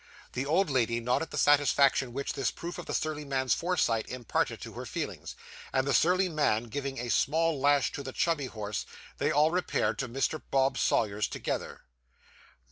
[0.33, 4.59] The old lady nodded the satisfaction which this proof of the surly man's foresight imparted
[4.61, 5.35] to her feelings;
[5.71, 8.87] and the surly man giving a smart lash to the chubby horse,
[9.19, 10.41] they all repaired to Mr.
[10.49, 11.81] Bob Sawyer's together.